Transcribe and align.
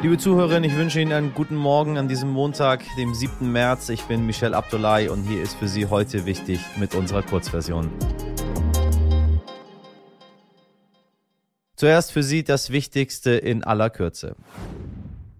Liebe 0.00 0.16
Zuhörerinnen, 0.16 0.62
ich 0.62 0.76
wünsche 0.76 1.00
Ihnen 1.00 1.12
einen 1.12 1.34
guten 1.34 1.56
Morgen 1.56 1.98
an 1.98 2.06
diesem 2.06 2.30
Montag, 2.30 2.84
dem 2.96 3.14
7. 3.14 3.50
März. 3.50 3.88
Ich 3.88 4.04
bin 4.04 4.24
Michel 4.26 4.54
Abdullahi 4.54 5.08
und 5.08 5.24
hier 5.24 5.42
ist 5.42 5.56
für 5.56 5.66
Sie 5.66 5.86
heute 5.86 6.24
wichtig 6.24 6.60
mit 6.76 6.94
unserer 6.94 7.22
Kurzversion. 7.22 7.90
Zuerst 11.74 12.12
für 12.12 12.22
Sie 12.22 12.44
das 12.44 12.70
Wichtigste 12.70 13.32
in 13.32 13.64
aller 13.64 13.90
Kürze. 13.90 14.36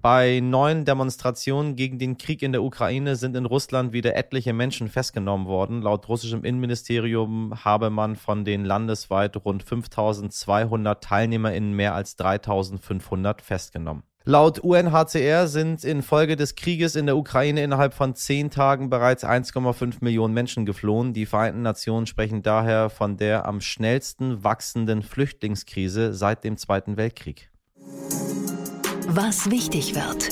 Bei 0.02 0.40
neuen 0.40 0.84
Demonstrationen 0.84 1.76
gegen 1.76 2.00
den 2.00 2.18
Krieg 2.18 2.42
in 2.42 2.50
der 2.50 2.64
Ukraine 2.64 3.14
sind 3.14 3.36
in 3.36 3.46
Russland 3.46 3.92
wieder 3.92 4.16
etliche 4.16 4.52
Menschen 4.52 4.88
festgenommen 4.88 5.46
worden. 5.46 5.82
Laut 5.82 6.08
russischem 6.08 6.42
Innenministerium 6.42 7.64
habe 7.64 7.90
man 7.90 8.16
von 8.16 8.44
den 8.44 8.64
landesweit 8.64 9.36
rund 9.44 9.62
5200 9.62 11.04
TeilnehmerInnen 11.04 11.74
mehr 11.74 11.94
als 11.94 12.16
3500 12.16 13.40
festgenommen. 13.40 14.02
Laut 14.28 14.58
UNHCR 14.58 15.48
sind 15.48 15.84
infolge 15.84 16.36
des 16.36 16.54
Krieges 16.54 16.96
in 16.96 17.06
der 17.06 17.16
Ukraine 17.16 17.62
innerhalb 17.62 17.94
von 17.94 18.14
zehn 18.14 18.50
Tagen 18.50 18.90
bereits 18.90 19.24
1,5 19.24 20.04
Millionen 20.04 20.34
Menschen 20.34 20.66
geflohen. 20.66 21.14
Die 21.14 21.24
Vereinten 21.24 21.62
Nationen 21.62 22.06
sprechen 22.06 22.42
daher 22.42 22.90
von 22.90 23.16
der 23.16 23.46
am 23.46 23.62
schnellsten 23.62 24.44
wachsenden 24.44 25.00
Flüchtlingskrise 25.00 26.12
seit 26.12 26.44
dem 26.44 26.58
Zweiten 26.58 26.98
Weltkrieg. 26.98 27.50
Was 29.06 29.50
wichtig 29.50 29.94
wird. 29.94 30.28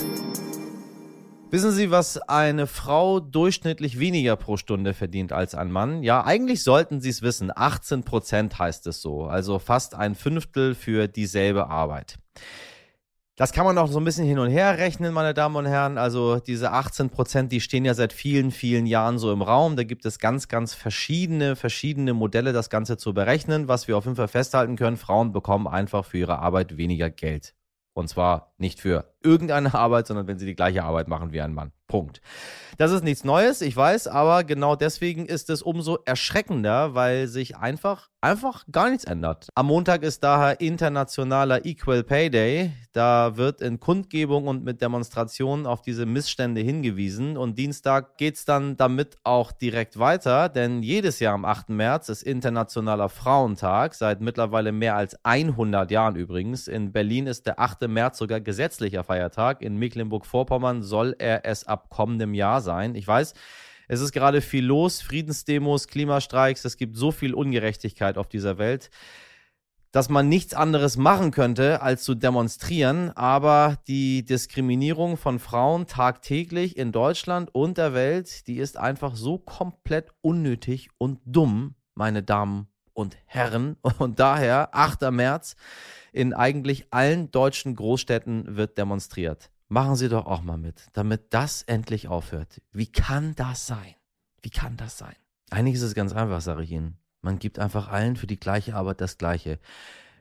Wissen 1.50 1.70
Sie, 1.70 1.90
was 1.90 2.18
eine 2.18 2.66
Frau 2.66 3.18
durchschnittlich 3.18 3.98
weniger 3.98 4.36
pro 4.36 4.58
Stunde 4.58 4.92
verdient 4.92 5.32
als 5.32 5.54
ein 5.54 5.72
Mann? 5.72 6.02
Ja, 6.02 6.22
eigentlich 6.22 6.62
sollten 6.62 7.00
Sie 7.00 7.08
es 7.08 7.22
wissen. 7.22 7.50
18 7.50 8.02
Prozent 8.02 8.58
heißt 8.58 8.86
es 8.88 9.00
so. 9.00 9.24
Also 9.24 9.58
fast 9.58 9.94
ein 9.94 10.14
Fünftel 10.14 10.74
für 10.74 11.08
dieselbe 11.08 11.68
Arbeit. 11.68 12.18
Das 13.38 13.52
kann 13.52 13.66
man 13.66 13.76
auch 13.76 13.88
so 13.88 14.00
ein 14.00 14.04
bisschen 14.04 14.24
hin 14.24 14.38
und 14.38 14.48
her 14.48 14.78
rechnen, 14.78 15.12
meine 15.12 15.34
Damen 15.34 15.56
und 15.56 15.66
Herren. 15.66 15.98
Also 15.98 16.40
diese 16.40 16.72
18 16.72 17.10
Prozent, 17.10 17.52
die 17.52 17.60
stehen 17.60 17.84
ja 17.84 17.92
seit 17.92 18.14
vielen, 18.14 18.50
vielen 18.50 18.86
Jahren 18.86 19.18
so 19.18 19.30
im 19.30 19.42
Raum. 19.42 19.76
Da 19.76 19.84
gibt 19.84 20.06
es 20.06 20.18
ganz, 20.18 20.48
ganz 20.48 20.72
verschiedene, 20.72 21.54
verschiedene 21.54 22.14
Modelle, 22.14 22.54
das 22.54 22.70
Ganze 22.70 22.96
zu 22.96 23.12
berechnen. 23.12 23.68
Was 23.68 23.88
wir 23.88 23.98
auf 23.98 24.06
jeden 24.06 24.16
Fall 24.16 24.28
festhalten 24.28 24.76
können, 24.76 24.96
Frauen 24.96 25.32
bekommen 25.32 25.68
einfach 25.68 26.06
für 26.06 26.16
ihre 26.16 26.38
Arbeit 26.38 26.78
weniger 26.78 27.10
Geld. 27.10 27.54
Und 27.92 28.08
zwar 28.08 28.54
nicht 28.56 28.80
für 28.80 29.14
irgendeine 29.26 29.74
Arbeit, 29.74 30.06
sondern 30.06 30.26
wenn 30.26 30.38
sie 30.38 30.46
die 30.46 30.54
gleiche 30.54 30.84
Arbeit 30.84 31.08
machen 31.08 31.32
wie 31.32 31.40
ein 31.40 31.52
Mann. 31.52 31.72
Punkt. 31.86 32.20
Das 32.78 32.92
ist 32.92 33.04
nichts 33.04 33.24
Neues, 33.24 33.62
ich 33.62 33.74
weiß, 33.74 34.06
aber 34.08 34.44
genau 34.44 34.76
deswegen 34.76 35.24
ist 35.24 35.48
es 35.48 35.62
umso 35.62 35.98
erschreckender, 36.04 36.94
weil 36.94 37.26
sich 37.26 37.56
einfach, 37.56 38.10
einfach 38.20 38.64
gar 38.70 38.90
nichts 38.90 39.04
ändert. 39.04 39.48
Am 39.54 39.66
Montag 39.66 40.02
ist 40.02 40.22
daher 40.22 40.60
internationaler 40.60 41.64
Equal 41.64 42.02
Pay 42.02 42.28
Day. 42.28 42.72
Da 42.92 43.36
wird 43.36 43.62
in 43.62 43.80
Kundgebung 43.80 44.46
und 44.46 44.62
mit 44.62 44.82
Demonstrationen 44.82 45.64
auf 45.66 45.80
diese 45.80 46.04
Missstände 46.04 46.60
hingewiesen. 46.60 47.38
Und 47.38 47.56
Dienstag 47.56 48.18
geht 48.18 48.36
es 48.36 48.44
dann 48.44 48.76
damit 48.76 49.16
auch 49.22 49.52
direkt 49.52 49.98
weiter, 49.98 50.50
denn 50.50 50.82
jedes 50.82 51.20
Jahr 51.20 51.34
am 51.34 51.46
8. 51.46 51.70
März 51.70 52.10
ist 52.10 52.22
Internationaler 52.22 53.08
Frauentag, 53.08 53.94
seit 53.94 54.20
mittlerweile 54.20 54.72
mehr 54.72 54.96
als 54.96 55.16
100 55.24 55.90
Jahren 55.90 56.16
übrigens. 56.16 56.68
In 56.68 56.92
Berlin 56.92 57.26
ist 57.26 57.46
der 57.46 57.58
8. 57.58 57.88
März 57.88 58.18
sogar 58.18 58.40
gesetzlicher 58.40 59.04
Feiertag. 59.04 59.15
In 59.60 59.76
Mecklenburg-Vorpommern 59.76 60.82
soll 60.82 61.14
er 61.18 61.44
es 61.44 61.66
ab 61.66 61.90
kommendem 61.90 62.34
Jahr 62.34 62.60
sein. 62.60 62.94
Ich 62.94 63.06
weiß, 63.06 63.34
es 63.88 64.00
ist 64.00 64.12
gerade 64.12 64.40
viel 64.40 64.64
los, 64.64 65.00
Friedensdemos, 65.00 65.88
Klimastreiks, 65.88 66.64
es 66.64 66.76
gibt 66.76 66.96
so 66.96 67.12
viel 67.12 67.34
Ungerechtigkeit 67.34 68.18
auf 68.18 68.28
dieser 68.28 68.58
Welt, 68.58 68.90
dass 69.92 70.08
man 70.08 70.28
nichts 70.28 70.54
anderes 70.54 70.96
machen 70.96 71.30
könnte, 71.30 71.80
als 71.82 72.02
zu 72.02 72.14
demonstrieren. 72.14 73.10
Aber 73.16 73.78
die 73.86 74.24
Diskriminierung 74.24 75.16
von 75.16 75.38
Frauen 75.38 75.86
tagtäglich 75.86 76.76
in 76.76 76.92
Deutschland 76.92 77.54
und 77.54 77.78
der 77.78 77.94
Welt, 77.94 78.46
die 78.46 78.58
ist 78.58 78.76
einfach 78.76 79.14
so 79.16 79.38
komplett 79.38 80.12
unnötig 80.20 80.90
und 80.98 81.20
dumm, 81.24 81.76
meine 81.94 82.22
Damen 82.22 82.68
und 82.96 83.16
Herren. 83.26 83.76
Und 83.98 84.18
daher, 84.18 84.74
8. 84.74 85.10
März, 85.10 85.54
in 86.12 86.32
eigentlich 86.32 86.92
allen 86.92 87.30
deutschen 87.30 87.76
Großstädten 87.76 88.56
wird 88.56 88.78
demonstriert. 88.78 89.50
Machen 89.68 89.96
Sie 89.96 90.08
doch 90.08 90.26
auch 90.26 90.42
mal 90.42 90.56
mit, 90.56 90.86
damit 90.92 91.34
das 91.34 91.62
endlich 91.62 92.08
aufhört. 92.08 92.62
Wie 92.72 92.86
kann 92.86 93.34
das 93.34 93.66
sein? 93.66 93.94
Wie 94.42 94.50
kann 94.50 94.76
das 94.76 94.96
sein? 94.96 95.14
Eigentlich 95.50 95.74
ist 95.74 95.82
es 95.82 95.94
ganz 95.94 96.12
einfach, 96.12 96.40
sage 96.40 96.62
ich 96.62 96.70
Ihnen. 96.70 96.98
Man 97.20 97.38
gibt 97.38 97.58
einfach 97.58 97.88
allen 97.88 98.16
für 98.16 98.26
die 98.26 98.38
gleiche 98.38 98.74
Arbeit 98.74 99.00
das 99.00 99.18
Gleiche. 99.18 99.58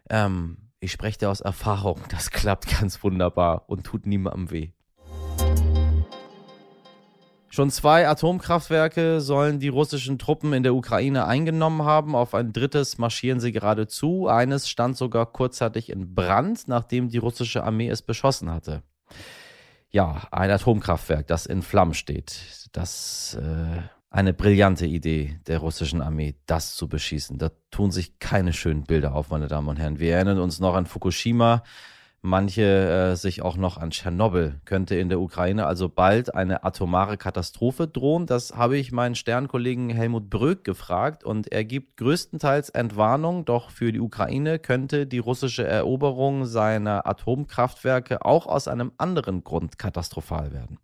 Ähm, 0.09 0.57
ich 0.79 0.91
spreche 0.91 1.19
da 1.19 1.29
aus 1.29 1.41
Erfahrung. 1.41 2.01
Das 2.09 2.31
klappt 2.31 2.79
ganz 2.79 3.01
wunderbar 3.03 3.69
und 3.69 3.85
tut 3.85 4.05
niemandem 4.05 4.51
weh. 4.51 4.71
Schon 7.55 7.71
zwei 7.71 8.07
Atomkraftwerke 8.07 9.21
sollen 9.21 9.59
die 9.59 9.69
russischen 9.69 10.19
Truppen 10.19 10.51
in 10.51 10.63
der 10.63 10.75
Ukraine 10.75 11.25
eingenommen 11.25 11.83
haben. 11.83 12.13
Auf 12.13 12.35
ein 12.35 12.51
drittes 12.51 12.97
marschieren 12.97 13.39
sie 13.39 13.53
gerade 13.53 13.87
zu. 13.87 14.27
Eines 14.27 14.67
stand 14.67 14.97
sogar 14.97 15.25
kurzzeitig 15.25 15.89
in 15.89 16.13
Brand, 16.13 16.67
nachdem 16.67 17.07
die 17.07 17.17
russische 17.17 17.63
Armee 17.63 17.87
es 17.87 18.01
beschossen 18.01 18.51
hatte 18.51 18.83
ja, 19.95 20.27
ein 20.29 20.51
Atomkraftwerk, 20.51 21.25
das 21.27 21.45
in 21.45 21.61
Flammen 21.61 21.93
steht. 21.93 22.69
Das 22.73 23.37
äh, 23.41 23.81
eine 24.09 24.33
brillante 24.33 24.85
Idee 24.85 25.39
der 25.47 25.59
russischen 25.59 26.01
Armee, 26.01 26.35
das 26.47 26.75
zu 26.75 26.89
beschießen. 26.89 27.37
Da 27.37 27.51
tun 27.71 27.91
sich 27.91 28.19
keine 28.19 28.51
schönen 28.51 28.83
Bilder 28.83 29.15
auf, 29.15 29.29
meine 29.29 29.47
Damen 29.47 29.69
und 29.69 29.79
Herren. 29.79 29.97
Wir 29.97 30.15
erinnern 30.15 30.39
uns 30.39 30.59
noch 30.59 30.75
an 30.75 30.85
Fukushima, 30.85 31.63
manche 32.25 32.63
äh, 32.63 33.15
sich 33.15 33.41
auch 33.41 33.55
noch 33.55 33.77
an 33.77 33.91
Tschernobyl. 33.91 34.59
Könnte 34.65 34.95
in 34.95 35.09
der 35.09 35.19
Ukraine 35.19 35.65
also 35.65 35.87
bald 35.87 36.33
eine 36.33 36.63
atomare 36.63 37.17
Katastrophe 37.17 37.87
drohen? 37.87 38.25
Das 38.25 38.55
habe 38.55 38.77
ich 38.77 38.91
meinen 38.91 39.15
Sternkollegen 39.15 39.89
Helmut 39.89 40.29
Bröck 40.29 40.63
gefragt 40.63 41.23
und 41.23 41.51
er 41.51 41.63
gibt 41.63 41.97
größtenteils 41.97 42.71
Entwarnung, 42.71 43.45
doch 43.45 43.69
für 43.69 43.91
die 43.91 43.99
Ukraine 43.99 44.59
könnte 44.59 45.07
die 45.07 45.19
russische 45.19 45.65
Eroberung 45.65 46.45
seiner 46.45 47.05
Atomkraftwerke 47.05 48.25
auch 48.25 48.47
aus 48.47 48.67
einem 48.67 48.91
anderen 48.97 49.43
Grund 49.43 49.77
katastrophal 49.77 50.51
werden. 50.51 50.79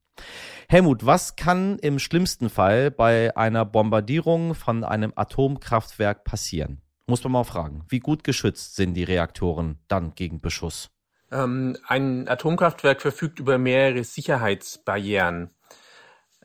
Helmut, 0.69 1.05
was 1.05 1.35
kann 1.35 1.79
im 1.79 1.99
schlimmsten 1.99 2.49
Fall 2.49 2.91
bei 2.91 3.35
einer 3.35 3.65
Bombardierung 3.65 4.53
von 4.53 4.83
einem 4.83 5.11
Atomkraftwerk 5.15 6.23
passieren? 6.23 6.81
Muss 7.07 7.23
man 7.23 7.33
mal 7.33 7.43
fragen. 7.43 7.83
Wie 7.89 7.99
gut 7.99 8.23
geschützt 8.23 8.75
sind 8.75 8.93
die 8.93 9.03
Reaktoren 9.03 9.79
dann 9.87 10.13
gegen 10.15 10.39
Beschuss? 10.39 10.91
Ähm, 11.31 11.77
ein 11.85 12.27
Atomkraftwerk 12.27 13.01
verfügt 13.01 13.39
über 13.39 13.57
mehrere 13.57 14.03
Sicherheitsbarrieren. 14.03 15.51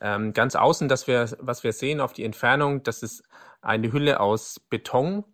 Ähm, 0.00 0.32
ganz 0.32 0.54
außen, 0.54 0.88
das 0.88 1.06
wir, 1.06 1.36
was 1.40 1.64
wir 1.64 1.72
sehen 1.72 2.00
auf 2.00 2.12
die 2.12 2.24
Entfernung, 2.24 2.82
das 2.82 3.02
ist 3.02 3.24
eine 3.62 3.92
Hülle 3.92 4.20
aus 4.20 4.60
Beton. 4.68 5.24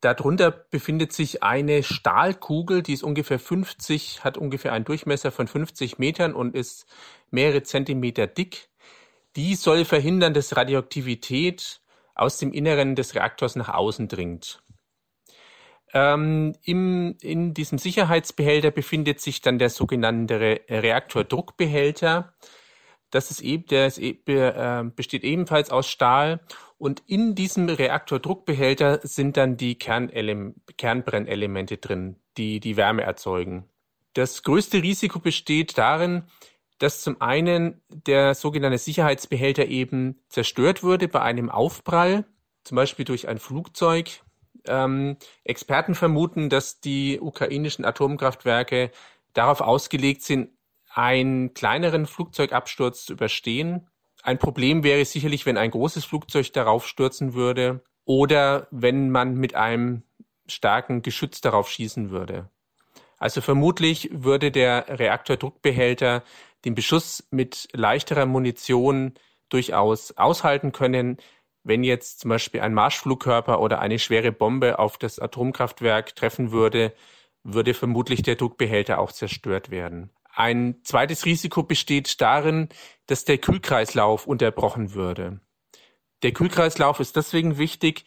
Darunter 0.00 0.50
befindet 0.50 1.12
sich 1.12 1.42
eine 1.42 1.82
Stahlkugel, 1.82 2.82
die 2.82 2.92
ist 2.92 3.02
ungefähr 3.02 3.38
50, 3.38 4.24
hat 4.24 4.38
ungefähr 4.38 4.72
einen 4.72 4.84
Durchmesser 4.84 5.32
von 5.32 5.48
50 5.48 5.98
Metern 5.98 6.34
und 6.34 6.54
ist 6.54 6.86
mehrere 7.30 7.62
Zentimeter 7.62 8.26
dick. 8.26 8.68
Die 9.36 9.54
soll 9.54 9.84
verhindern, 9.84 10.32
dass 10.32 10.56
Radioaktivität 10.56 11.80
aus 12.14 12.38
dem 12.38 12.52
Inneren 12.52 12.94
des 12.94 13.14
Reaktors 13.14 13.56
nach 13.56 13.68
außen 13.68 14.08
dringt. 14.08 14.62
Ähm, 15.92 16.54
im, 16.62 17.16
in 17.20 17.54
diesem 17.54 17.78
Sicherheitsbehälter 17.78 18.70
befindet 18.70 19.20
sich 19.20 19.40
dann 19.40 19.58
der 19.58 19.70
sogenannte 19.70 20.40
Re 20.40 20.60
Reaktordruckbehälter. 20.68 22.34
Das 23.10 23.30
ist 23.30 23.40
eben, 23.40 23.66
der 23.66 23.86
ist, 23.86 23.98
äh, 23.98 24.84
besteht 24.94 25.24
ebenfalls 25.24 25.70
aus 25.70 25.88
Stahl 25.88 26.40
und 26.76 27.02
in 27.06 27.34
diesem 27.34 27.68
Reaktordruckbehälter 27.68 29.00
sind 29.02 29.36
dann 29.36 29.56
die 29.56 29.78
Kernbrennelemente 29.78 31.78
drin, 31.78 32.16
die 32.36 32.60
die 32.60 32.76
Wärme 32.76 33.02
erzeugen. 33.02 33.68
Das 34.12 34.42
größte 34.42 34.82
Risiko 34.82 35.18
besteht 35.18 35.78
darin, 35.78 36.24
dass 36.78 37.00
zum 37.00 37.20
einen 37.20 37.80
der 37.88 38.34
sogenannte 38.34 38.78
Sicherheitsbehälter 38.78 39.66
eben 39.66 40.20
zerstört 40.28 40.82
würde 40.82 41.08
bei 41.08 41.22
einem 41.22 41.48
Aufprall, 41.48 42.26
zum 42.64 42.76
Beispiel 42.76 43.04
durch 43.04 43.28
ein 43.28 43.38
Flugzeug 43.38 44.22
ähm, 44.68 45.16
Experten 45.44 45.94
vermuten, 45.94 46.48
dass 46.48 46.80
die 46.80 47.20
ukrainischen 47.20 47.84
Atomkraftwerke 47.84 48.90
darauf 49.32 49.60
ausgelegt 49.60 50.22
sind, 50.22 50.50
einen 50.94 51.52
kleineren 51.54 52.06
Flugzeugabsturz 52.06 53.04
zu 53.04 53.12
überstehen. 53.12 53.88
Ein 54.22 54.38
Problem 54.38 54.82
wäre 54.82 55.04
sicherlich, 55.04 55.46
wenn 55.46 55.58
ein 55.58 55.70
großes 55.70 56.04
Flugzeug 56.04 56.52
darauf 56.52 56.86
stürzen 56.86 57.34
würde 57.34 57.82
oder 58.04 58.66
wenn 58.70 59.10
man 59.10 59.34
mit 59.34 59.54
einem 59.54 60.02
starken 60.46 61.02
Geschütz 61.02 61.40
darauf 61.40 61.68
schießen 61.68 62.10
würde. 62.10 62.48
Also 63.18 63.40
vermutlich 63.40 64.10
würde 64.12 64.50
der 64.50 64.86
Reaktordruckbehälter 64.88 66.22
den 66.64 66.74
Beschuss 66.74 67.26
mit 67.30 67.68
leichterer 67.72 68.26
Munition 68.26 69.14
durchaus 69.48 70.16
aushalten 70.16 70.72
können, 70.72 71.18
wenn 71.66 71.82
jetzt 71.82 72.20
zum 72.20 72.28
Beispiel 72.28 72.60
ein 72.60 72.74
Marschflugkörper 72.74 73.60
oder 73.60 73.80
eine 73.80 73.98
schwere 73.98 74.30
Bombe 74.30 74.78
auf 74.78 74.98
das 74.98 75.18
Atomkraftwerk 75.18 76.14
treffen 76.14 76.52
würde, 76.52 76.94
würde 77.42 77.74
vermutlich 77.74 78.22
der 78.22 78.36
Druckbehälter 78.36 79.00
auch 79.00 79.10
zerstört 79.10 79.70
werden. 79.70 80.10
Ein 80.32 80.76
zweites 80.84 81.24
Risiko 81.24 81.64
besteht 81.64 82.20
darin, 82.20 82.68
dass 83.06 83.24
der 83.24 83.38
Kühlkreislauf 83.38 84.26
unterbrochen 84.26 84.94
würde. 84.94 85.40
Der 86.22 86.32
Kühlkreislauf 86.32 87.00
ist 87.00 87.16
deswegen 87.16 87.58
wichtig, 87.58 88.04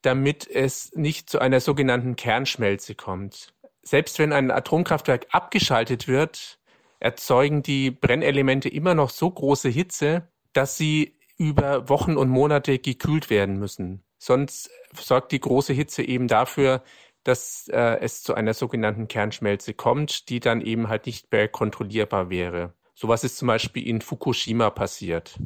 damit 0.00 0.48
es 0.48 0.92
nicht 0.94 1.28
zu 1.28 1.40
einer 1.40 1.60
sogenannten 1.60 2.16
Kernschmelze 2.16 2.94
kommt. 2.94 3.54
Selbst 3.82 4.18
wenn 4.18 4.32
ein 4.32 4.50
Atomkraftwerk 4.50 5.26
abgeschaltet 5.30 6.08
wird, 6.08 6.58
erzeugen 7.00 7.62
die 7.62 7.90
Brennelemente 7.90 8.70
immer 8.70 8.94
noch 8.94 9.10
so 9.10 9.30
große 9.30 9.68
Hitze, 9.68 10.28
dass 10.54 10.78
sie 10.78 11.13
über 11.36 11.88
Wochen 11.88 12.16
und 12.16 12.28
Monate 12.28 12.78
gekühlt 12.78 13.30
werden 13.30 13.58
müssen. 13.58 14.02
Sonst 14.18 14.70
sorgt 14.94 15.32
die 15.32 15.40
große 15.40 15.72
Hitze 15.72 16.02
eben 16.02 16.28
dafür, 16.28 16.82
dass 17.24 17.68
äh, 17.68 17.98
es 18.00 18.22
zu 18.22 18.34
einer 18.34 18.54
sogenannten 18.54 19.08
Kernschmelze 19.08 19.74
kommt, 19.74 20.28
die 20.28 20.40
dann 20.40 20.60
eben 20.60 20.88
halt 20.88 21.06
nicht 21.06 21.32
mehr 21.32 21.48
kontrollierbar 21.48 22.30
wäre. 22.30 22.74
Sowas 22.94 23.24
ist 23.24 23.38
zum 23.38 23.48
Beispiel 23.48 23.86
in 23.86 24.00
Fukushima 24.00 24.70
passiert. 24.70 25.38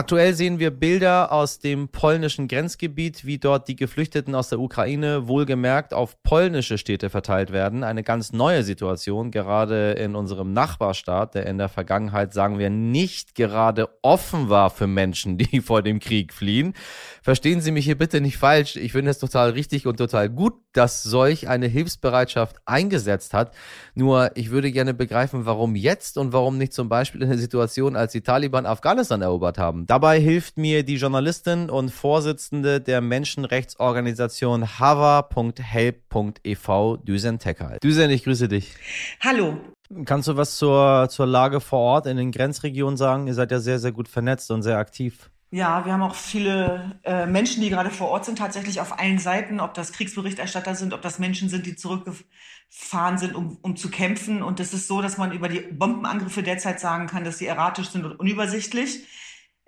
Aktuell 0.00 0.32
sehen 0.32 0.58
wir 0.58 0.70
Bilder 0.70 1.30
aus 1.30 1.58
dem 1.58 1.88
polnischen 1.88 2.48
Grenzgebiet, 2.48 3.26
wie 3.26 3.36
dort 3.36 3.68
die 3.68 3.76
Geflüchteten 3.76 4.34
aus 4.34 4.48
der 4.48 4.58
Ukraine 4.58 5.28
wohlgemerkt 5.28 5.92
auf 5.92 6.22
polnische 6.22 6.78
Städte 6.78 7.10
verteilt 7.10 7.52
werden. 7.52 7.84
Eine 7.84 8.02
ganz 8.02 8.32
neue 8.32 8.62
Situation, 8.62 9.30
gerade 9.30 9.92
in 9.92 10.16
unserem 10.16 10.54
Nachbarstaat, 10.54 11.34
der 11.34 11.44
in 11.44 11.58
der 11.58 11.68
Vergangenheit, 11.68 12.32
sagen 12.32 12.58
wir, 12.58 12.70
nicht 12.70 13.34
gerade 13.34 13.90
offen 14.00 14.48
war 14.48 14.70
für 14.70 14.86
Menschen, 14.86 15.36
die 15.38 15.60
vor 15.60 15.82
dem 15.82 16.00
Krieg 16.00 16.32
fliehen. 16.32 16.72
Verstehen 17.20 17.60
Sie 17.60 17.70
mich 17.70 17.84
hier 17.84 17.98
bitte 17.98 18.22
nicht 18.22 18.38
falsch. 18.38 18.76
Ich 18.76 18.92
finde 18.92 19.10
es 19.10 19.18
total 19.18 19.50
richtig 19.50 19.86
und 19.86 19.98
total 19.98 20.30
gut, 20.30 20.54
dass 20.72 21.02
solch 21.02 21.46
eine 21.46 21.66
Hilfsbereitschaft 21.66 22.56
eingesetzt 22.64 23.34
hat. 23.34 23.54
Nur 23.94 24.30
ich 24.34 24.50
würde 24.50 24.72
gerne 24.72 24.94
begreifen, 24.94 25.44
warum 25.44 25.76
jetzt 25.76 26.16
und 26.16 26.32
warum 26.32 26.56
nicht 26.56 26.72
zum 26.72 26.88
Beispiel 26.88 27.20
in 27.20 27.28
der 27.28 27.36
Situation, 27.36 27.96
als 27.96 28.12
die 28.12 28.22
Taliban 28.22 28.64
Afghanistan 28.64 29.20
erobert 29.20 29.58
haben. 29.58 29.86
Dabei 29.90 30.20
hilft 30.20 30.56
mir 30.56 30.84
die 30.84 30.94
Journalistin 30.94 31.68
und 31.68 31.90
Vorsitzende 31.90 32.80
der 32.80 33.00
Menschenrechtsorganisation 33.00 34.78
hava.help.ev, 34.78 36.68
Düsen 37.02 37.40
Tekal. 37.40 37.78
Düsen, 37.82 38.08
ich 38.10 38.22
grüße 38.22 38.46
dich. 38.46 38.72
Hallo. 39.18 39.58
Kannst 40.04 40.28
du 40.28 40.36
was 40.36 40.58
zur, 40.58 41.08
zur 41.10 41.26
Lage 41.26 41.60
vor 41.60 41.80
Ort 41.80 42.06
in 42.06 42.18
den 42.18 42.30
Grenzregionen 42.30 42.96
sagen? 42.96 43.26
Ihr 43.26 43.34
seid 43.34 43.50
ja 43.50 43.58
sehr, 43.58 43.80
sehr 43.80 43.90
gut 43.90 44.06
vernetzt 44.06 44.52
und 44.52 44.62
sehr 44.62 44.78
aktiv. 44.78 45.28
Ja, 45.50 45.84
wir 45.84 45.92
haben 45.92 46.02
auch 46.02 46.14
viele 46.14 47.00
äh, 47.02 47.26
Menschen, 47.26 47.60
die 47.60 47.70
gerade 47.70 47.90
vor 47.90 48.10
Ort 48.10 48.26
sind, 48.26 48.38
tatsächlich 48.38 48.80
auf 48.80 48.96
allen 48.96 49.18
Seiten, 49.18 49.58
ob 49.58 49.74
das 49.74 49.90
Kriegsberichterstatter 49.90 50.76
sind, 50.76 50.94
ob 50.94 51.02
das 51.02 51.18
Menschen 51.18 51.48
sind, 51.48 51.66
die 51.66 51.74
zurückgefahren 51.74 53.18
sind, 53.18 53.34
um, 53.34 53.58
um 53.62 53.74
zu 53.74 53.90
kämpfen. 53.90 54.44
Und 54.44 54.60
es 54.60 54.72
ist 54.72 54.86
so, 54.86 55.02
dass 55.02 55.18
man 55.18 55.32
über 55.32 55.48
die 55.48 55.62
Bombenangriffe 55.72 56.44
derzeit 56.44 56.78
sagen 56.78 57.08
kann, 57.08 57.24
dass 57.24 57.38
sie 57.38 57.46
erratisch 57.46 57.88
sind 57.88 58.04
und 58.04 58.20
unübersichtlich. 58.20 59.00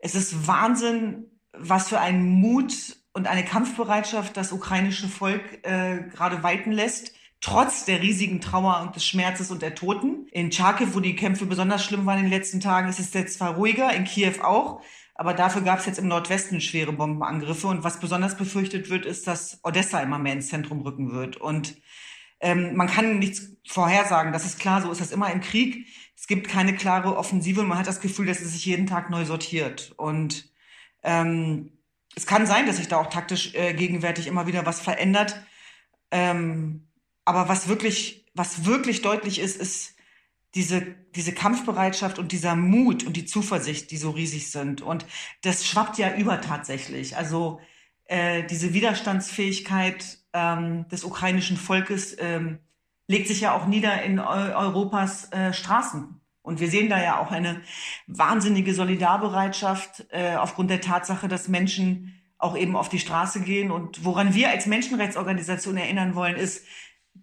Es 0.03 0.15
ist 0.15 0.47
Wahnsinn, 0.47 1.25
was 1.55 1.89
für 1.89 1.99
ein 1.99 2.23
Mut 2.23 2.99
und 3.15 3.27
eine 3.27 3.45
Kampfbereitschaft 3.45 4.37
das 4.37 4.53
ukrainische 4.53 5.09
Volk 5.09 5.65
äh, 5.65 6.03
gerade 6.13 6.43
walten 6.43 6.73
lässt 6.73 7.15
trotz 7.43 7.85
der 7.85 8.01
riesigen 8.01 8.41
Trauer 8.41 8.81
und 8.83 8.97
des 8.97 9.05
Schmerzes 9.05 9.51
und 9.51 9.61
der 9.61 9.75
Toten. 9.75 10.27
In 10.31 10.51
Charkiw, 10.51 10.95
wo 10.95 11.01
die 11.01 11.17
Kämpfe 11.17 11.45
besonders 11.45 11.85
schlimm 11.85 12.07
waren 12.07 12.19
in 12.19 12.25
den 12.25 12.33
letzten 12.33 12.61
Tagen, 12.61 12.89
ist 12.89 13.01
es 13.01 13.13
jetzt 13.13 13.37
zwar 13.37 13.57
ruhiger, 13.57 13.93
in 13.93 14.05
Kiew 14.05 14.41
auch. 14.43 14.81
Aber 15.15 15.35
dafür 15.35 15.63
gab 15.63 15.81
es 15.81 15.87
jetzt 15.87 15.99
im 15.99 16.09
Nordwesten 16.09 16.61
schwere 16.61 16.93
Bombenangriffe. 16.93 17.67
Und 17.67 17.85
was 17.85 18.01
besonders 18.01 18.37
befürchtet 18.37 18.89
wird, 18.89 19.05
ist, 19.05 19.27
dass 19.27 19.61
Odessa 19.65 20.01
immer 20.01 20.19
mehr 20.19 20.33
ins 20.33 20.49
Zentrum 20.49 20.81
rücken 20.81 21.13
wird. 21.13 21.37
Und 21.37 21.77
ähm, 22.43 22.77
man 22.77 22.89
kann 22.89 23.19
nichts 23.19 23.49
vorhersagen. 23.67 24.33
Das 24.33 24.45
ist 24.45 24.59
klar, 24.59 24.83
so 24.83 24.91
ist 24.91 25.01
das 25.01 25.13
immer 25.13 25.33
im 25.33 25.41
Krieg. 25.41 25.87
Es 26.17 26.27
gibt 26.27 26.49
keine 26.49 26.75
klare 26.75 27.17
Offensive. 27.17 27.63
Man 27.63 27.79
hat 27.79 27.87
das 27.87 28.01
Gefühl, 28.01 28.27
dass 28.27 28.41
es 28.41 28.53
sich 28.53 28.67
jeden 28.67 28.87
Tag 28.87 29.09
neu 29.09 29.25
sortiert. 29.25 29.93
Und 29.97 30.53
ähm, 31.03 31.79
es 32.15 32.27
kann 32.27 32.47
sein, 32.47 32.67
dass 32.67 32.77
sich 32.77 32.89
da 32.89 32.99
auch 32.99 33.09
taktisch 33.09 33.55
äh, 33.55 33.73
gegenwärtig 33.73 34.27
immer 34.27 34.47
wieder 34.47 34.67
was 34.67 34.81
verändert. 34.81 35.41
Ähm, 36.11 36.89
aber 37.25 37.49
was 37.49 37.69
wirklich, 37.69 38.27
was 38.35 38.67
wirklich 38.67 39.01
deutlich 39.03 39.39
ist, 39.39 39.57
ist, 39.57 39.95
diese, 40.55 40.83
diese 41.15 41.33
Kampfbereitschaft 41.33 42.19
und 42.19 42.33
dieser 42.33 42.55
Mut 42.57 43.05
und 43.05 43.17
die 43.17 43.25
Zuversicht, 43.25 43.91
die 43.91 43.97
so 43.97 44.11
riesig 44.11 44.51
sind. 44.51 44.83
Und 44.83 45.07
das 45.43 45.67
schwappt 45.67 45.97
ja 45.97 46.15
über 46.15 46.41
tatsächlich. 46.43 47.17
Also 47.17 47.61
äh, 48.05 48.45
diese 48.45 48.75
Widerstandsfähigkeit 48.75 50.19
ähm, 50.33 50.89
des 50.89 51.05
ukrainischen 51.05 51.57
Volkes 51.57 52.17
ähm, 52.19 52.59
legt 53.09 53.29
sich 53.29 53.41
ja 53.41 53.55
auch 53.55 53.67
nieder 53.67 54.03
in 54.03 54.19
Eu 54.19 54.55
Europas 54.55 55.31
äh, 55.33 55.53
Straßen. 55.53 56.21
Und 56.43 56.59
wir 56.61 56.69
sehen 56.69 56.89
da 56.89 57.01
ja 57.01 57.19
auch 57.21 57.31
eine 57.31 57.61
wahnsinnige 58.07 58.75
Solidarbereitschaft 58.75 60.07
äh, 60.11 60.35
aufgrund 60.35 60.71
der 60.71 60.81
Tatsache, 60.81 61.29
dass 61.29 61.49
Menschen 61.49 62.21
auch 62.39 62.57
eben 62.57 62.75
auf 62.75 62.89
die 62.89 62.99
Straße 62.99 63.41
gehen. 63.41 63.71
Und 63.71 64.05
woran 64.05 64.35
wir 64.35 64.51
als 64.51 64.67
Menschenrechtsorganisation 64.67 65.77
erinnern 65.77 66.17
wollen, 66.17 66.37
ist, 66.37 66.67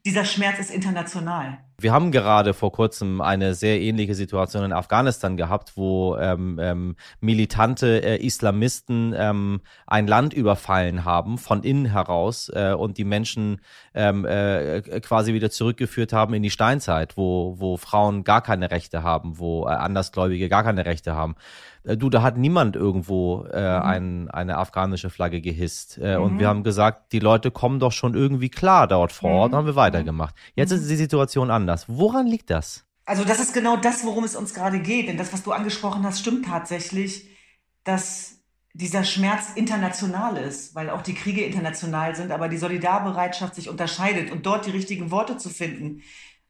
dieser 0.06 0.24
Schmerz 0.24 0.60
ist 0.60 0.72
international. 0.72 1.66
Wir 1.82 1.94
haben 1.94 2.12
gerade 2.12 2.54
vor 2.54 2.74
kurzem 2.74 3.22
eine 3.22 3.56
sehr 3.56 3.80
ähnliche 3.80 4.14
Situation 4.14 4.66
in 4.66 4.74
Afghanistan 4.74 5.38
gehabt, 5.38 5.78
wo 5.78 6.18
ähm, 6.18 6.60
ähm, 6.62 6.96
militante 7.22 8.04
äh, 8.04 8.18
Islamisten 8.18 9.14
ähm, 9.18 9.62
ein 9.88 10.06
Land 10.06 10.34
überfallen 10.34 11.06
haben 11.06 11.38
von 11.38 11.64
innen 11.64 11.86
heraus 11.86 12.52
äh, 12.54 12.74
und 12.74 12.98
die 12.98 13.06
Menschen 13.06 13.62
ähm, 13.94 14.26
äh, 14.26 14.82
quasi 15.00 15.34
wieder 15.34 15.50
zurückgeführt 15.52 16.12
haben 16.12 16.34
in 16.34 16.44
die 16.44 16.52
Steinzeit, 16.52 17.16
wo, 17.16 17.56
wo 17.60 17.78
Frauen 17.78 18.26
gar 18.26 18.42
keine 18.42 18.72
Rechte 18.72 19.04
haben, 19.04 19.40
wo 19.40 19.66
äh, 19.66 19.70
Andersgläubige 19.70 20.50
gar 20.50 20.64
keine 20.64 20.86
Rechte 20.86 21.16
haben. 21.16 21.36
Äh, 21.84 21.98
du, 21.98 22.10
da 22.10 22.22
hat 22.22 22.38
niemand 22.38 22.76
irgendwo 22.76 23.46
äh, 23.52 23.78
mhm. 23.78 23.84
ein, 23.86 24.30
eine 24.30 24.58
afghanische 24.58 25.10
Flagge 25.10 25.42
gehisst. 25.42 25.98
Mhm. 25.98 26.22
Und 26.22 26.40
wir 26.40 26.48
haben 26.48 26.64
gesagt, 26.64 27.12
die 27.12 27.20
Leute 27.20 27.52
kommen 27.52 27.80
doch 27.80 27.92
schon 27.92 28.14
irgendwie 28.14 28.50
klar 28.50 28.88
dort 28.88 29.12
vor 29.12 29.32
Ort, 29.32 29.52
mhm. 29.52 29.58
haben 29.58 29.66
wir 29.66 29.76
weitergemacht. 29.76 30.36
Jetzt 30.56 30.72
ist 30.72 30.86
mhm. 30.86 30.90
die 30.90 30.96
Situation 30.96 31.52
anders. 31.52 31.69
Woran 31.88 32.28
liegt 32.28 32.50
das? 32.50 32.86
Also 33.06 33.24
das 33.24 33.40
ist 33.40 33.54
genau 33.54 33.78
das, 33.78 34.04
worum 34.06 34.24
es 34.24 34.36
uns 34.36 34.54
gerade 34.54 34.80
geht. 34.80 35.08
Denn 35.08 35.18
das, 35.18 35.34
was 35.34 35.44
du 35.44 35.52
angesprochen 35.52 36.04
hast, 36.04 36.20
stimmt 36.20 36.46
tatsächlich, 36.46 37.30
dass 37.84 38.40
dieser 38.74 39.04
Schmerz 39.04 39.48
international 39.56 40.38
ist, 40.38 40.76
weil 40.76 40.90
auch 40.90 41.02
die 41.02 41.16
Kriege 41.16 41.44
international 41.44 42.16
sind, 42.16 42.32
aber 42.32 42.50
die 42.50 42.58
Solidarbereitschaft 42.58 43.56
sich 43.56 43.68
unterscheidet 43.68 44.32
und 44.32 44.46
dort 44.46 44.66
die 44.66 44.72
richtigen 44.72 45.12
Worte 45.12 45.38
zu 45.38 45.50
finden, 45.50 46.04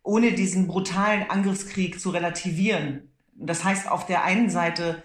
ohne 0.04 0.34
diesen 0.34 0.68
brutalen 0.68 1.30
Angriffskrieg 1.30 2.00
zu 2.00 2.10
relativieren. 2.10 3.12
Das 3.36 3.64
heißt, 3.64 3.90
auf 3.90 4.06
der 4.06 4.24
einen 4.24 4.50
Seite 4.50 5.04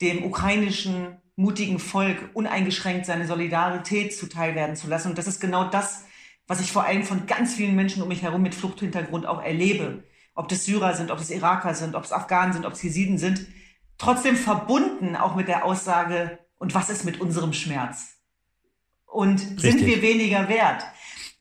dem 0.00 0.24
ukrainischen 0.24 1.18
mutigen 1.36 1.78
Volk 1.78 2.30
uneingeschränkt 2.34 3.06
seine 3.06 3.26
Solidarität 3.26 4.16
zuteilwerden 4.16 4.74
zu 4.74 4.88
lassen. 4.88 5.10
Und 5.10 5.18
das 5.18 5.26
ist 5.26 5.40
genau 5.40 5.68
das, 5.68 6.05
was 6.46 6.60
ich 6.60 6.72
vor 6.72 6.84
allem 6.84 7.02
von 7.02 7.26
ganz 7.26 7.54
vielen 7.54 7.74
Menschen 7.74 8.02
um 8.02 8.08
mich 8.08 8.22
herum 8.22 8.42
mit 8.42 8.54
Fluchthintergrund 8.54 9.26
auch 9.26 9.42
erlebe. 9.42 10.04
Ob 10.34 10.48
das 10.48 10.64
Syrer 10.64 10.94
sind, 10.94 11.10
ob 11.10 11.18
es 11.18 11.30
Iraker 11.30 11.74
sind, 11.74 11.94
ob 11.94 12.04
es 12.04 12.12
Afghanen 12.12 12.52
sind, 12.52 12.66
ob 12.66 12.74
es 12.74 12.82
Jesiden 12.82 13.18
sind. 13.18 13.46
Trotzdem 13.98 14.36
verbunden 14.36 15.16
auch 15.16 15.34
mit 15.34 15.48
der 15.48 15.64
Aussage, 15.64 16.38
und 16.58 16.74
was 16.74 16.90
ist 16.90 17.04
mit 17.04 17.20
unserem 17.20 17.52
Schmerz? 17.52 18.16
Und 19.06 19.40
Richtig. 19.40 19.60
sind 19.60 19.86
wir 19.86 20.02
weniger 20.02 20.48
wert? 20.48 20.84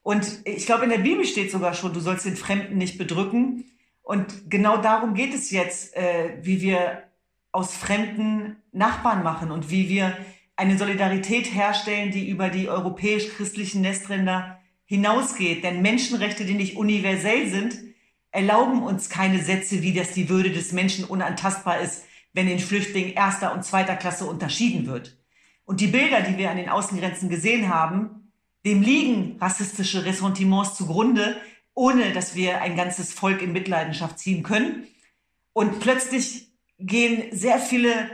Und 0.01 0.39
ich 0.45 0.65
glaube, 0.65 0.83
in 0.83 0.89
der 0.89 0.99
Bibel 0.99 1.25
steht 1.25 1.51
sogar 1.51 1.73
schon, 1.73 1.93
du 1.93 1.99
sollst 1.99 2.25
den 2.25 2.35
Fremden 2.35 2.77
nicht 2.77 2.97
bedrücken. 2.97 3.65
Und 4.01 4.49
genau 4.49 4.77
darum 4.77 5.13
geht 5.13 5.33
es 5.33 5.51
jetzt, 5.51 5.95
äh, 5.95 6.37
wie 6.41 6.61
wir 6.61 7.03
aus 7.51 7.75
fremden 7.75 8.57
Nachbarn 8.71 9.23
machen 9.23 9.51
und 9.51 9.71
wie 9.71 9.89
wir 9.89 10.15
eine 10.55 10.77
Solidarität 10.77 11.53
herstellen, 11.53 12.11
die 12.11 12.29
über 12.29 12.49
die 12.49 12.69
europäisch-christlichen 12.69 13.81
Nestränder 13.81 14.59
hinausgeht. 14.85 15.63
Denn 15.63 15.81
Menschenrechte, 15.81 16.45
die 16.45 16.53
nicht 16.53 16.77
universell 16.77 17.49
sind, 17.49 17.77
erlauben 18.31 18.83
uns 18.83 19.09
keine 19.09 19.41
Sätze 19.41 19.81
wie, 19.81 19.93
dass 19.93 20.11
die 20.11 20.29
Würde 20.29 20.51
des 20.51 20.71
Menschen 20.71 21.05
unantastbar 21.05 21.79
ist, 21.79 22.03
wenn 22.33 22.49
in 22.49 22.59
Flüchtlingen 22.59 23.13
erster 23.13 23.53
und 23.53 23.63
zweiter 23.63 23.95
Klasse 23.95 24.25
unterschieden 24.25 24.87
wird. 24.87 25.17
Und 25.63 25.81
die 25.81 25.87
Bilder, 25.87 26.21
die 26.21 26.37
wir 26.37 26.51
an 26.51 26.57
den 26.57 26.69
Außengrenzen 26.69 27.29
gesehen 27.29 27.73
haben, 27.73 28.31
dem 28.65 28.81
liegen 28.81 29.37
rassistische 29.39 30.05
Ressentiments 30.05 30.75
zugrunde, 30.75 31.37
ohne 31.73 32.13
dass 32.13 32.35
wir 32.35 32.61
ein 32.61 32.75
ganzes 32.75 33.13
Volk 33.13 33.41
in 33.41 33.53
Mitleidenschaft 33.53 34.19
ziehen 34.19 34.43
können. 34.43 34.87
Und 35.53 35.79
plötzlich 35.79 36.49
gehen 36.77 37.25
sehr 37.31 37.59
viele 37.59 38.09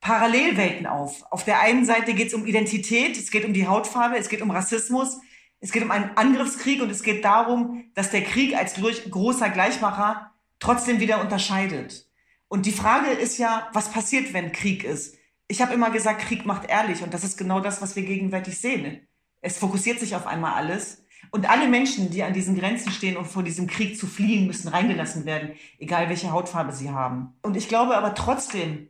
Parallelwelten 0.00 0.86
auf. 0.86 1.24
Auf 1.30 1.44
der 1.44 1.60
einen 1.60 1.84
Seite 1.84 2.14
geht 2.14 2.28
es 2.28 2.34
um 2.34 2.46
Identität, 2.46 3.16
es 3.16 3.30
geht 3.30 3.44
um 3.44 3.52
die 3.52 3.66
Hautfarbe, 3.66 4.16
es 4.16 4.28
geht 4.28 4.42
um 4.42 4.50
Rassismus, 4.50 5.18
es 5.60 5.72
geht 5.72 5.82
um 5.82 5.90
einen 5.90 6.16
Angriffskrieg 6.16 6.80
und 6.82 6.90
es 6.90 7.02
geht 7.02 7.24
darum, 7.24 7.84
dass 7.94 8.10
der 8.10 8.22
Krieg 8.22 8.56
als 8.56 8.74
großer 8.74 9.50
Gleichmacher 9.50 10.32
trotzdem 10.60 11.00
wieder 11.00 11.20
unterscheidet. 11.20 12.06
Und 12.48 12.66
die 12.66 12.72
Frage 12.72 13.10
ist 13.10 13.38
ja, 13.38 13.68
was 13.72 13.90
passiert, 13.90 14.32
wenn 14.32 14.52
Krieg 14.52 14.84
ist? 14.84 15.16
Ich 15.48 15.60
habe 15.60 15.74
immer 15.74 15.90
gesagt, 15.90 16.20
Krieg 16.22 16.46
macht 16.46 16.68
ehrlich 16.68 17.02
und 17.02 17.12
das 17.12 17.24
ist 17.24 17.36
genau 17.36 17.60
das, 17.60 17.82
was 17.82 17.96
wir 17.96 18.04
gegenwärtig 18.04 18.58
sehen. 18.58 19.06
Es 19.40 19.58
fokussiert 19.58 20.00
sich 20.00 20.14
auf 20.14 20.26
einmal 20.26 20.54
alles 20.54 21.04
Und 21.30 21.48
alle 21.50 21.68
Menschen, 21.68 22.10
die 22.10 22.22
an 22.22 22.32
diesen 22.32 22.58
Grenzen 22.58 22.90
stehen 22.90 23.16
und 23.16 23.26
vor 23.26 23.42
diesem 23.42 23.66
Krieg 23.66 23.98
zu 23.98 24.06
fliehen, 24.06 24.46
müssen 24.46 24.68
reingelassen 24.68 25.24
werden, 25.24 25.52
egal 25.78 26.08
welche 26.08 26.30
Hautfarbe 26.30 26.72
sie 26.72 26.90
haben. 26.90 27.34
Und 27.42 27.56
ich 27.56 27.68
glaube 27.68 27.96
aber 27.96 28.14
trotzdem, 28.14 28.88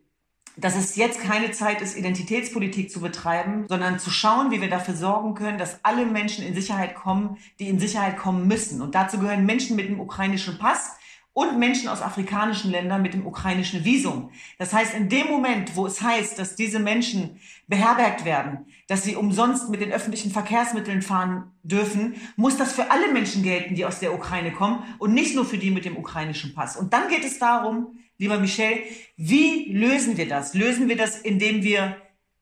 dass 0.60 0.76
es 0.76 0.96
jetzt 0.96 1.20
keine 1.20 1.52
Zeit 1.52 1.80
ist, 1.80 1.96
Identitätspolitik 1.96 2.90
zu 2.90 3.00
betreiben, 3.00 3.66
sondern 3.68 3.98
zu 3.98 4.10
schauen, 4.10 4.50
wie 4.50 4.60
wir 4.60 4.68
dafür 4.68 4.94
sorgen 4.94 5.34
können, 5.34 5.58
dass 5.58 5.84
alle 5.84 6.04
Menschen 6.04 6.44
in 6.44 6.54
Sicherheit 6.54 6.94
kommen, 6.94 7.38
die 7.58 7.68
in 7.68 7.78
Sicherheit 7.78 8.16
kommen 8.16 8.48
müssen. 8.48 8.82
Und 8.82 8.94
dazu 8.94 9.18
gehören 9.18 9.46
Menschen 9.46 9.76
mit 9.76 9.88
dem 9.88 10.00
ukrainischen 10.00 10.58
Pass, 10.58 10.97
und 11.32 11.58
Menschen 11.58 11.88
aus 11.88 12.02
afrikanischen 12.02 12.70
Ländern 12.70 13.02
mit 13.02 13.14
dem 13.14 13.26
ukrainischen 13.26 13.84
Visum. 13.84 14.30
Das 14.58 14.72
heißt, 14.72 14.94
in 14.94 15.08
dem 15.08 15.28
Moment, 15.28 15.76
wo 15.76 15.86
es 15.86 16.02
heißt, 16.02 16.38
dass 16.38 16.56
diese 16.56 16.80
Menschen 16.80 17.38
beherbergt 17.68 18.24
werden, 18.24 18.66
dass 18.88 19.04
sie 19.04 19.14
umsonst 19.14 19.68
mit 19.68 19.80
den 19.80 19.92
öffentlichen 19.92 20.32
Verkehrsmitteln 20.32 21.02
fahren 21.02 21.52
dürfen, 21.62 22.14
muss 22.36 22.56
das 22.56 22.72
für 22.72 22.90
alle 22.90 23.12
Menschen 23.12 23.42
gelten, 23.42 23.74
die 23.74 23.84
aus 23.84 24.00
der 24.00 24.14
Ukraine 24.14 24.52
kommen 24.52 24.82
und 24.98 25.14
nicht 25.14 25.34
nur 25.34 25.44
für 25.44 25.58
die 25.58 25.70
mit 25.70 25.84
dem 25.84 25.96
ukrainischen 25.96 26.54
Pass. 26.54 26.76
Und 26.76 26.92
dann 26.92 27.08
geht 27.08 27.24
es 27.24 27.38
darum, 27.38 27.98
lieber 28.18 28.40
Michel, 28.40 28.82
wie 29.16 29.72
lösen 29.72 30.16
wir 30.16 30.28
das? 30.28 30.54
Lösen 30.54 30.88
wir 30.88 30.96
das, 30.96 31.18
indem 31.18 31.62
wir 31.62 31.96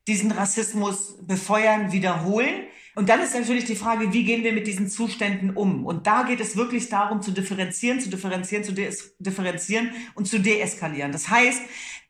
diesen 0.07 0.31
Rassismus 0.31 1.17
befeuern, 1.21 1.91
wiederholen? 1.91 2.66
Und 2.97 3.09
dann 3.09 3.21
ist 3.21 3.35
natürlich 3.35 3.65
die 3.65 3.75
Frage, 3.75 4.11
wie 4.11 4.23
gehen 4.23 4.43
wir 4.43 4.53
mit 4.53 4.65
diesen 4.65 4.89
Zuständen 4.89 5.51
um? 5.51 5.85
Und 5.85 6.07
da 6.07 6.23
geht 6.23 6.39
es 6.39 6.57
wirklich 6.57 6.89
darum, 6.89 7.21
zu 7.21 7.29
differenzieren, 7.29 7.99
zu 7.99 8.09
differenzieren, 8.09 8.63
zu 8.63 8.73
differenzieren 9.19 9.91
und 10.15 10.27
zu 10.27 10.39
deeskalieren. 10.39 11.11
Das 11.11 11.29
heißt, 11.29 11.61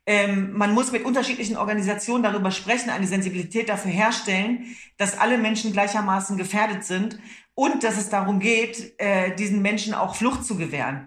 ähm, 0.05 0.53
man 0.53 0.73
muss 0.73 0.93
mit 0.93 1.03
unterschiedlichen 1.03 1.57
Organisationen 1.57 2.23
darüber 2.23 2.51
sprechen, 2.51 2.89
eine 2.89 3.05
Sensibilität 3.05 3.67
dafür 3.67 3.91
herstellen, 3.91 4.77
dass 4.95 5.17
alle 5.17 5.37
Menschen 5.37 5.73
gleichermaßen 5.73 6.37
gefährdet 6.37 6.85
sind 6.85 7.19
und 7.53 7.83
dass 7.83 7.97
es 7.97 8.07
darum 8.07 8.39
geht, 8.39 8.93
äh, 8.97 9.35
diesen 9.35 9.61
Menschen 9.61 9.93
auch 9.93 10.15
Flucht 10.15 10.45
zu 10.45 10.55
gewähren. 10.55 11.05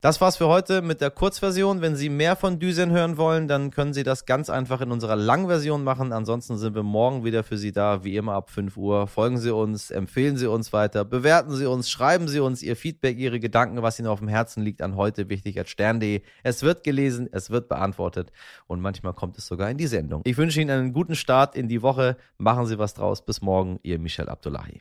Das 0.00 0.18
war's 0.22 0.38
für 0.38 0.48
heute 0.48 0.80
mit 0.80 1.02
der 1.02 1.10
Kurzversion. 1.10 1.82
Wenn 1.82 1.94
Sie 1.94 2.08
mehr 2.08 2.34
von 2.34 2.58
Düsen 2.58 2.90
hören 2.90 3.18
wollen, 3.18 3.48
dann 3.48 3.70
können 3.70 3.92
Sie 3.92 4.02
das 4.02 4.24
ganz 4.24 4.48
einfach 4.48 4.80
in 4.80 4.92
unserer 4.92 5.14
Langversion 5.14 5.84
machen. 5.84 6.14
Ansonsten 6.14 6.56
sind 6.56 6.74
wir 6.74 6.82
morgen 6.82 7.22
wieder 7.22 7.42
für 7.42 7.58
Sie 7.58 7.70
da, 7.70 8.02
wie 8.02 8.16
immer 8.16 8.32
ab 8.32 8.48
5 8.48 8.78
Uhr. 8.78 9.06
Folgen 9.06 9.36
Sie 9.36 9.54
uns, 9.54 9.90
empfehlen 9.90 10.38
Sie 10.38 10.46
uns 10.46 10.72
weiter, 10.72 11.04
bewerten 11.04 11.54
Sie 11.54 11.66
uns, 11.66 11.90
schreiben 11.90 12.28
Sie 12.28 12.40
uns 12.40 12.62
Ihr 12.62 12.76
Feedback, 12.76 13.18
Ihre 13.18 13.40
Gedanken, 13.40 13.82
was 13.82 13.98
Ihnen 13.98 14.08
auf 14.08 14.20
dem 14.20 14.28
Herzen 14.28 14.62
liegt 14.62 14.80
an 14.80 14.96
heute 14.96 15.28
wichtig 15.28 15.60
at 15.60 15.68
stern.de. 15.68 16.22
Es 16.42 16.62
wird 16.62 16.82
gelesen, 16.82 17.28
es 17.30 17.50
wird 17.50 17.68
beantwortet 17.68 18.32
und 18.68 18.80
manchmal 18.80 19.12
kommt 19.12 19.36
es 19.36 19.46
sogar 19.46 19.68
in 19.68 19.76
die 19.76 19.86
Sendung. 19.86 20.22
Ich 20.24 20.38
wünsche 20.38 20.62
Ihnen 20.62 20.70
einen 20.70 20.92
guten 20.94 21.14
Start 21.14 21.54
in 21.54 21.68
die 21.68 21.82
Woche. 21.82 22.16
Machen 22.38 22.64
Sie 22.64 22.78
was 22.78 22.94
draus. 22.94 23.22
Bis 23.22 23.42
morgen, 23.42 23.78
Ihr 23.82 23.98
Michel 23.98 24.30
Abdullahi. 24.30 24.80